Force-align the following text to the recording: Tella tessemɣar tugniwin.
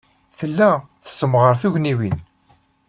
Tella 0.37 0.71
tessemɣar 1.03 1.55
tugniwin. 1.61 2.17